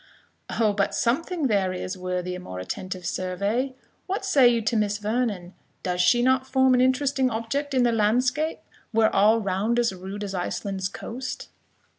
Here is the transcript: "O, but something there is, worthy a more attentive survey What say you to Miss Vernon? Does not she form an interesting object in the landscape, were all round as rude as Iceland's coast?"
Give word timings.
"O, 0.59 0.73
but 0.73 0.95
something 0.95 1.45
there 1.45 1.71
is, 1.71 1.95
worthy 1.95 2.33
a 2.33 2.39
more 2.39 2.57
attentive 2.57 3.05
survey 3.05 3.75
What 4.07 4.25
say 4.25 4.47
you 4.47 4.59
to 4.63 4.75
Miss 4.75 4.97
Vernon? 4.97 5.53
Does 5.83 6.01
not 6.15 6.43
she 6.47 6.51
form 6.51 6.73
an 6.73 6.81
interesting 6.81 7.29
object 7.29 7.75
in 7.75 7.83
the 7.83 7.91
landscape, 7.91 8.61
were 8.91 9.15
all 9.15 9.39
round 9.41 9.77
as 9.77 9.93
rude 9.93 10.23
as 10.23 10.33
Iceland's 10.33 10.87
coast?" 10.89 11.49